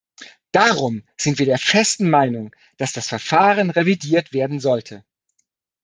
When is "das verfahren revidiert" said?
2.91-4.33